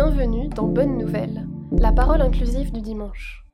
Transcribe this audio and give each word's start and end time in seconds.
Bienvenue 0.00 0.46
dans 0.50 0.68
Bonne 0.68 0.96
Nouvelle, 0.96 1.48
la 1.72 1.90
parole 1.90 2.22
inclusive 2.22 2.70
du 2.70 2.80
dimanche. 2.80 3.44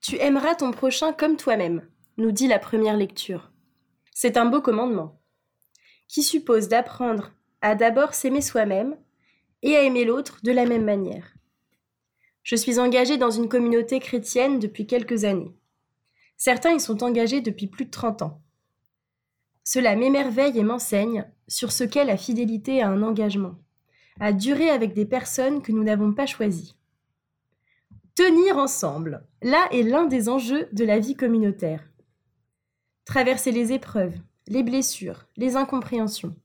Tu 0.00 0.16
aimeras 0.16 0.54
ton 0.54 0.70
prochain 0.70 1.12
comme 1.12 1.36
toi-même, 1.36 1.86
nous 2.16 2.32
dit 2.32 2.48
la 2.48 2.58
première 2.58 2.96
lecture. 2.96 3.52
C'est 4.14 4.38
un 4.38 4.46
beau 4.46 4.62
commandement, 4.62 5.20
qui 6.08 6.22
suppose 6.22 6.68
d'apprendre 6.68 7.32
à 7.60 7.74
d'abord 7.74 8.14
s'aimer 8.14 8.40
soi-même 8.40 8.96
et 9.60 9.76
à 9.76 9.82
aimer 9.82 10.06
l'autre 10.06 10.38
de 10.42 10.50
la 10.50 10.64
même 10.64 10.86
manière. 10.86 11.33
Je 12.44 12.56
suis 12.56 12.78
engagée 12.78 13.16
dans 13.16 13.30
une 13.30 13.48
communauté 13.48 13.98
chrétienne 13.98 14.58
depuis 14.58 14.86
quelques 14.86 15.24
années. 15.24 15.56
Certains 16.36 16.74
y 16.74 16.80
sont 16.80 17.02
engagés 17.02 17.40
depuis 17.40 17.66
plus 17.66 17.86
de 17.86 17.90
30 17.90 18.20
ans. 18.20 18.42
Cela 19.64 19.96
m'émerveille 19.96 20.58
et 20.58 20.62
m'enseigne 20.62 21.24
sur 21.48 21.72
ce 21.72 21.84
qu'est 21.84 22.04
la 22.04 22.18
fidélité 22.18 22.82
à 22.82 22.90
un 22.90 23.02
engagement, 23.02 23.54
à 24.20 24.34
durer 24.34 24.68
avec 24.68 24.92
des 24.92 25.06
personnes 25.06 25.62
que 25.62 25.72
nous 25.72 25.82
n'avons 25.82 26.12
pas 26.12 26.26
choisies. 26.26 26.76
Tenir 28.14 28.58
ensemble, 28.58 29.26
là 29.40 29.66
est 29.72 29.82
l'un 29.82 30.04
des 30.04 30.28
enjeux 30.28 30.68
de 30.72 30.84
la 30.84 30.98
vie 30.98 31.16
communautaire. 31.16 31.88
Traverser 33.06 33.52
les 33.52 33.72
épreuves, 33.72 34.14
les 34.48 34.62
blessures, 34.62 35.26
les 35.38 35.56
incompréhensions. 35.56 36.36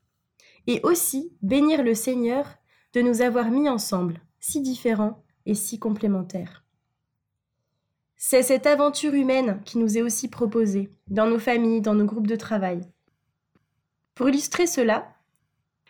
Et 0.66 0.80
aussi 0.84 1.34
bénir 1.41 1.84
le 1.84 1.94
Seigneur 1.94 2.58
de 2.94 3.02
nous 3.02 3.22
avoir 3.22 3.52
mis 3.52 3.67
ensemble, 3.67 4.22
si 4.39 4.61
différents 4.61 5.22
et 5.45 5.56
si 5.56 5.80
complémentaires. 5.80 6.64
C'est 8.18 8.44
cette 8.44 8.68
aventure 8.68 9.14
humaine 9.14 9.62
qui 9.64 9.78
nous 9.78 9.98
est 9.98 10.02
aussi 10.02 10.28
proposée, 10.28 10.90
dans 11.08 11.28
nos 11.28 11.40
familles, 11.40 11.81
dans 11.81 11.94
nos 11.94 12.06
groupes 12.06 12.28
de 12.28 12.36
travail. 12.36 12.81
Pour 14.14 14.28
illustrer 14.28 14.68
cela, 14.68 15.16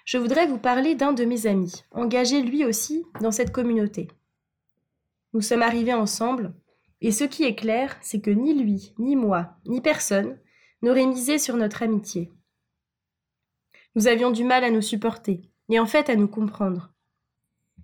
je 0.06 0.18
voudrais 0.20 0.46
vous 0.46 0.60
parler 0.60 0.94
d'un 0.94 1.14
de 1.14 1.26
mes 1.26 1.48
amis, 1.48 1.84
engagé 1.92 2.42
lui 2.42 2.66
aussi 2.66 3.04
dans 3.22 3.32
cette 3.32 3.52
communauté. 3.52 4.10
Nous 5.34 5.42
sommes 5.42 5.64
arrivés 5.64 5.94
ensemble, 5.94 6.54
et 7.02 7.12
ce 7.12 7.24
qui 7.24 7.44
est 7.44 7.56
clair, 7.56 7.98
c'est 8.02 8.22
que 8.22 8.32
ni 8.32 8.54
lui, 8.54 8.94
ni 9.00 9.16
moi, 9.16 9.56
ni 9.66 9.82
personne 9.82 10.38
n'aurait 10.82 11.06
misé 11.06 11.40
sur 11.40 11.56
notre 11.56 11.84
amitié. 11.84 12.32
Nous 13.96 14.08
avions 14.08 14.32
du 14.32 14.44
mal 14.44 14.64
à 14.64 14.70
nous 14.70 14.82
supporter, 14.82 15.50
et 15.70 15.80
en 15.80 15.86
fait 15.86 16.10
à 16.10 16.16
nous 16.16 16.28
comprendre. 16.28 16.92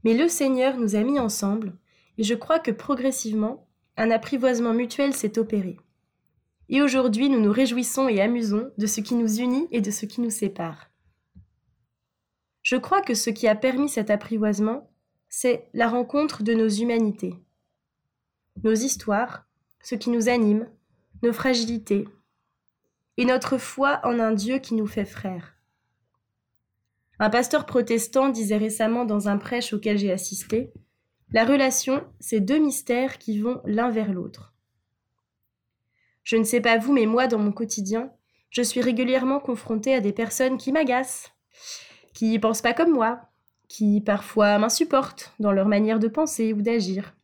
Mais 0.06 0.14
le 0.14 0.30
Seigneur 0.30 0.78
nous 0.78 0.96
a 0.96 1.02
mis 1.02 1.20
ensemble, 1.20 1.74
et 2.20 2.24
je 2.24 2.36
crois 2.36 2.60
que 2.60 2.70
progressivement, 2.70 3.68
un 3.98 4.12
apprivoisement 4.12 4.74
mutuel 4.74 5.14
s'est 5.14 5.40
opéré. 5.40 5.78
Et 6.70 6.84
aujourd'hui, 6.84 7.28
nous 7.28 7.42
nous 7.42 7.52
réjouissons 7.52 8.08
et 8.08 8.22
amusons 8.22 8.72
de 8.78 8.86
ce 8.86 9.02
qui 9.02 9.16
nous 9.16 9.40
unit 9.40 9.68
et 9.72 9.82
de 9.82 9.90
ce 9.90 10.06
qui 10.06 10.22
nous 10.22 10.30
sépare. 10.30 10.92
Je 12.62 12.76
crois 12.76 13.02
que 13.02 13.16
ce 13.16 13.32
qui 13.32 13.48
a 13.48 13.56
permis 13.56 13.90
cet 13.90 14.12
apprivoisement, 14.12 14.92
c'est 15.28 15.68
la 15.74 15.88
rencontre 15.88 16.44
de 16.44 16.54
nos 16.54 16.70
humanités. 16.70 17.36
Nos 18.64 18.74
histoires, 18.74 19.48
ce 19.82 19.96
qui 19.96 20.12
nous 20.12 20.30
anime, 20.30 20.70
nos 21.24 21.34
fragilités, 21.34 22.08
et 23.18 23.26
notre 23.26 23.58
foi 23.58 24.02
en 24.04 24.20
un 24.20 24.34
Dieu 24.34 24.60
qui 24.60 24.76
nous 24.76 24.88
fait 24.88 25.06
frères. 25.06 25.55
Un 27.20 27.30
pasteur 27.30 27.66
protestant 27.66 28.30
disait 28.30 28.58
récemment 28.58 29.06
dans 29.06 29.30
un 29.30 29.38
prêche 29.38 29.74
auquel 29.74 29.98
j'ai 29.98 30.12
assisté 30.12 30.72
La 31.32 31.46
relation, 31.46 32.04
c'est 32.20 32.42
deux 32.42 32.58
mystères 32.58 33.18
qui 33.18 33.40
vont 33.40 33.62
l'un 33.66 33.90
vers 33.90 34.12
l'autre. 34.12 34.54
Je 36.24 36.36
ne 36.36 36.44
sais 36.44 36.62
pas 36.62 36.78
vous, 36.78 36.92
mais 36.92 37.06
moi, 37.06 37.28
dans 37.28 37.40
mon 37.40 37.52
quotidien, 37.52 38.12
je 38.50 38.62
suis 38.62 38.82
régulièrement 38.82 39.40
confrontée 39.40 39.94
à 39.94 40.02
des 40.02 40.14
personnes 40.14 40.58
qui 40.58 40.72
m'agacent, 40.72 41.32
qui 42.14 42.34
ne 42.34 42.40
pensent 42.40 42.62
pas 42.62 42.74
comme 42.74 42.92
moi, 42.92 43.22
qui 43.68 44.02
parfois 44.02 44.58
m'insupportent 44.58 45.34
dans 45.40 45.52
leur 45.52 45.68
manière 45.68 46.00
de 46.00 46.08
penser 46.08 46.54
ou 46.54 46.62
d'agir. 46.62 47.16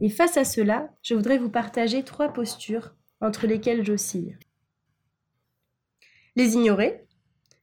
Et 0.00 0.10
face 0.10 0.36
à 0.36 0.44
cela, 0.44 0.90
je 1.02 1.14
voudrais 1.14 1.38
vous 1.38 1.50
partager 1.50 2.02
trois 2.04 2.32
postures 2.32 2.94
entre 3.20 3.46
lesquelles 3.46 3.84
j'oscille. 3.84 4.38
Les 6.36 6.54
ignorer, 6.54 7.07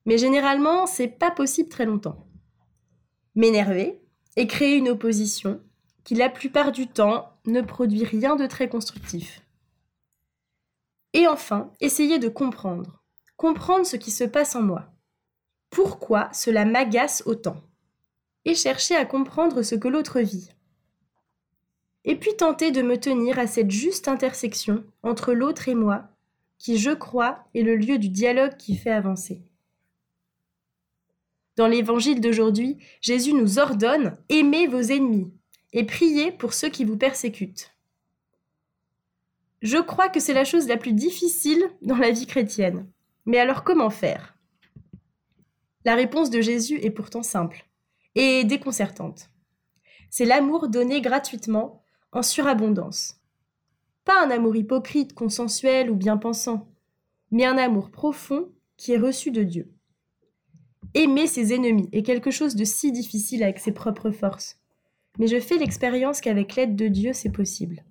mais 0.06 0.18
généralement, 0.18 0.86
c'est 0.86 1.08
pas 1.08 1.32
possible 1.32 1.70
très 1.70 1.86
longtemps. 1.86 2.28
M'énerver 3.36 4.02
et 4.36 4.48
créer 4.48 4.78
une 4.78 4.90
opposition 4.90 5.62
qui, 6.04 6.16
la 6.16 6.30
plupart 6.30 6.72
du 6.72 6.88
temps, 6.88 7.32
ne 7.46 7.62
produit 7.62 8.04
rien 8.04 8.36
de 8.36 8.46
très 8.46 8.70
constructif. 8.70 9.42
Et 11.14 11.28
enfin, 11.28 11.72
essayer 11.80 12.20
de 12.20 12.30
comprendre. 12.30 13.04
Comprendre 13.38 13.86
ce 13.86 13.96
qui 13.96 14.12
se 14.12 14.24
passe 14.24 14.56
en 14.56 14.62
moi. 14.62 14.94
Pourquoi 15.70 16.30
cela 16.34 16.66
m'agace 16.66 17.24
autant? 17.26 17.58
Et 18.46 18.54
chercher 18.54 18.96
à 18.96 19.06
comprendre 19.06 19.64
ce 19.64 19.76
que 19.76 19.88
l'autre 19.88 20.20
vit. 20.20 20.50
Et 22.04 22.16
puis 22.16 22.36
tenter 22.38 22.72
de 22.72 22.84
me 22.84 22.98
tenir 22.98 23.40
à 23.40 23.48
cette 23.48 23.72
juste 23.72 24.08
intersection 24.08 24.84
entre 25.02 25.34
l'autre 25.34 25.68
et 25.68 25.76
moi, 25.76 26.10
qui, 26.60 26.78
je 26.78 26.92
crois, 26.92 27.46
est 27.56 27.64
le 27.64 27.76
lieu 27.76 27.98
du 27.98 28.10
dialogue 28.10 28.56
qui 28.58 28.76
fait 28.76 28.92
avancer. 28.92 29.42
Dans 31.56 31.68
l'évangile 31.68 32.22
d'aujourd'hui, 32.22 32.78
Jésus 33.02 33.34
nous 33.34 33.60
ordonne 33.60 34.18
Aimez 34.30 34.68
vos 34.68 34.82
ennemis 34.82 35.32
et 35.74 35.86
priez 35.86 36.32
pour 36.32 36.54
ceux 36.54 36.70
qui 36.70 36.86
vous 36.86 36.98
persécutent. 36.98 37.72
Je 39.62 39.78
crois 39.78 40.10
que 40.10 40.20
c'est 40.20 40.34
la 40.34 40.46
chose 40.46 40.68
la 40.68 40.78
plus 40.78 40.94
difficile 40.94 41.64
dans 41.82 41.98
la 41.98 42.12
vie 42.12 42.28
chrétienne. 42.28 42.88
Mais 43.26 43.40
alors 43.40 43.64
comment 43.64 43.90
faire? 43.90 44.36
La 45.86 45.96
réponse 45.96 46.30
de 46.30 46.42
Jésus 46.42 46.80
est 46.82 46.92
pourtant 46.92 47.24
simple 47.24 47.66
et 48.16 48.44
déconcertante. 48.44 49.30
C'est 50.10 50.26
l'amour 50.26 50.68
donné 50.70 51.02
gratuitement, 51.02 51.84
en 52.12 52.22
surabondance. 52.22 53.20
Pas 54.06 54.24
un 54.24 54.30
amour 54.30 54.56
hypocrite, 54.56 55.14
consensuel 55.14 55.90
ou 55.90 55.96
bien 55.96 56.18
pensant, 56.18 56.70
mais 57.32 57.46
un 57.46 57.58
amour 57.58 57.92
profond 57.92 58.50
qui 58.78 58.94
est 58.94 58.98
reçu 58.98 59.32
de 59.32 59.44
Dieu. 59.44 59.75
Aimer 60.98 61.28
ses 61.28 61.54
ennemis 61.54 61.90
est 61.92 62.04
quelque 62.04 62.32
chose 62.32 62.56
de 62.56 62.64
si 62.64 62.94
difficile 62.94 63.44
avec 63.44 63.60
ses 63.60 63.74
propres 63.74 64.12
forces. 64.12 64.62
Mais 65.20 65.28
je 65.28 65.42
fais 65.42 65.58
l'expérience 65.58 66.22
qu'avec 66.22 66.56
l'aide 66.56 66.78
de 66.78 66.88
Dieu, 66.88 67.12
c'est 67.12 67.34
possible. 67.34 67.84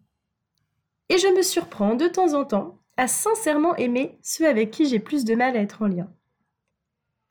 Et 1.10 1.18
je 1.18 1.28
me 1.36 1.42
surprends 1.42 1.96
de 1.96 2.08
temps 2.08 2.32
en 2.32 2.46
temps 2.46 2.78
à 2.96 3.06
sincèrement 3.06 3.76
aimer 3.76 4.18
ceux 4.22 4.48
avec 4.48 4.70
qui 4.70 4.86
j'ai 4.86 5.00
plus 5.00 5.26
de 5.26 5.34
mal 5.34 5.54
à 5.54 5.60
être 5.60 5.82
en 5.82 5.86
lien. 5.86 6.10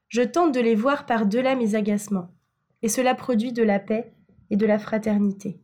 Je 0.09 0.21
tente 0.21 0.53
de 0.53 0.59
les 0.59 0.75
voir 0.75 1.07
par-delà 1.07 1.55
mes 1.55 1.73
agacements, 1.73 2.29
et 2.83 2.89
cela 2.89 3.15
produit 3.15 3.51
de 3.51 3.63
la 3.63 3.79
paix 3.79 4.13
et 4.51 4.57
de 4.57 4.67
la 4.67 4.77
fraternité. 4.77 5.59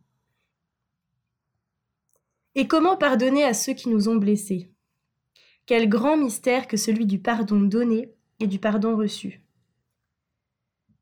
Et 2.56 2.66
comment 2.66 2.96
pardonner 2.96 3.44
à 3.44 3.54
ceux 3.54 3.74
qui 3.74 3.88
nous 3.88 4.08
ont 4.08 4.16
blessés? 4.16 4.72
Quel 5.66 5.88
grand 5.88 6.16
mystère 6.16 6.66
que 6.66 6.76
celui 6.76 7.06
du 7.06 7.20
pardon 7.20 7.60
donné 7.60 8.12
et 8.40 8.48
du 8.48 8.58
pardon 8.58 8.96
reçu. 8.96 9.44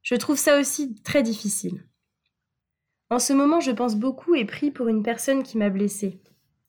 Je 0.02 0.14
trouve 0.14 0.38
ça 0.38 0.58
aussi 0.58 0.94
très 1.02 1.22
difficile. 1.22 1.84
En 3.10 3.18
ce 3.18 3.32
moment, 3.32 3.60
je 3.60 3.70
pense 3.70 3.96
beaucoup 3.96 4.34
et 4.34 4.44
prie 4.44 4.70
pour 4.70 4.88
une 4.88 5.02
personne 5.02 5.42
qui 5.42 5.56
m'a 5.58 5.70
blessée. 5.70 6.20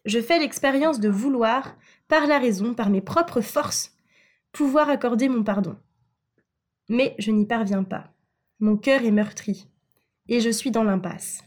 Je 0.06 0.22
fais 0.22 0.40
l'expérience 0.40 1.00
de 1.00 1.10
vouloir, 1.10 1.76
par 2.08 2.28
la 2.28 2.40
raison, 2.40 2.74
par 2.74 2.90
mes 2.90 3.02
propres 3.02 3.42
forces, 3.42 3.96
pouvoir 4.52 4.90
accorder 4.90 5.30
mon 5.30 5.44
pardon. 5.44 5.78
Mais 6.88 7.16
je 7.20 7.32
n'y 7.32 7.46
parviens 7.46 7.84
pas. 7.84 8.14
Mon 8.60 8.78
cœur 8.78 9.04
est 9.04 9.12
meurtri, 9.12 9.68
et 10.28 10.40
je 10.40 10.50
suis 10.50 10.72
dans 10.72 10.84
l'impasse. 10.84 11.44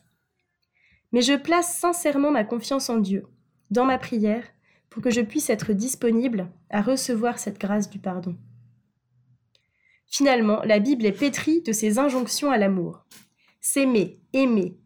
Mais 1.13 1.23
je 1.23 1.35
place 1.35 1.77
sincèrement 1.77 2.31
ma 2.31 2.45
confiance 2.45 2.89
en 2.91 2.99
Dieu, 2.99 3.27
dans 3.71 3.85
ma 3.85 3.99
prière, 3.99 4.45
pour 4.91 5.03
que 5.03 5.11
je 5.11 5.23
puisse 5.23 5.51
être 5.51 5.73
disponible 5.73 6.49
à 6.71 6.83
recevoir 6.83 7.39
cette 7.39 7.59
grâce 7.59 7.89
du 7.89 7.99
pardon. 7.99 8.37
Finalement, 10.13 10.61
la 10.67 10.79
Bible 10.79 11.07
est 11.07 11.19
pétrie 11.19 11.63
de 11.63 11.73
ces 11.73 11.99
injonctions 11.99 12.51
à 12.51 12.59
l'amour. 12.59 13.07
S'aimer, 13.63 14.21
aimer, 14.35 14.77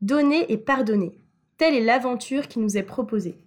donner 0.00 0.52
et 0.52 0.58
pardonner. 0.58 1.20
Telle 1.58 1.74
est 1.74 1.84
l'aventure 1.84 2.48
qui 2.48 2.58
nous 2.58 2.76
est 2.76 2.82
proposée. 2.82 3.38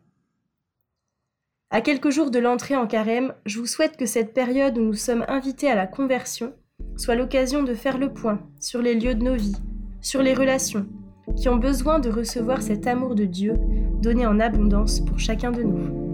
À 1.69 1.81
quelques 1.81 2.11
jours 2.11 2.31
de 2.31 2.39
l'entrée 2.39 2.77
en 2.77 2.87
carême, 2.87 3.33
je 3.45 3.59
vous 3.59 3.65
souhaite 3.65 3.97
que 3.97 4.05
cette 4.05 4.33
période 4.33 4.77
où 4.77 4.81
nous 4.81 4.93
sommes 4.93 5.25
invités 5.27 5.69
à 5.69 5.75
la 5.75 5.85
conversion 5.85 6.53
soit 6.95 7.15
l'occasion 7.15 7.61
de 7.61 7.73
faire 7.73 7.97
le 7.97 8.13
point 8.13 8.39
sur 8.61 8.81
les 8.81 8.95
lieux 8.95 9.15
de 9.15 9.23
nos 9.23 9.35
vies, 9.35 9.57
sur 9.99 10.23
les 10.23 10.33
relations, 10.33 10.87
qui 11.35 11.49
ont 11.49 11.57
besoin 11.57 11.99
de 11.99 12.09
recevoir 12.09 12.61
cet 12.61 12.87
amour 12.87 13.15
de 13.15 13.25
Dieu 13.25 13.55
donné 14.01 14.25
en 14.25 14.39
abondance 14.39 15.01
pour 15.01 15.19
chacun 15.19 15.51
de 15.51 15.63
nous. 15.63 16.06